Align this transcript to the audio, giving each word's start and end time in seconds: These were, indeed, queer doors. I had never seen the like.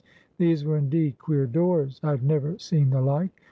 These 0.39 0.65
were, 0.65 0.77
indeed, 0.77 1.19
queer 1.19 1.45
doors. 1.45 1.99
I 2.01 2.09
had 2.09 2.23
never 2.23 2.57
seen 2.57 2.89
the 2.89 3.01
like. 3.03 3.39